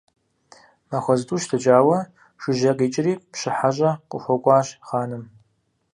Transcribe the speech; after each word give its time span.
Махуэ 0.89 1.15
зытӀущ 1.19 1.43
дэкӀауэ, 1.49 1.99
жыжьэ 2.41 2.71
къикӀри, 2.77 3.13
пщы 3.31 3.51
хьэщӀэ 3.57 3.91
къыхуэкӀуащ 4.09 4.67
хъаным. 4.87 5.23